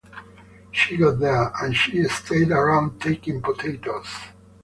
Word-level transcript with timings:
She 0.71 0.97
got 0.97 1.19
there, 1.19 1.51
and 1.61 1.77
she 1.77 2.03
stayed 2.05 2.49
around, 2.49 2.99
taking 2.99 3.39
potatoes. 3.39 4.07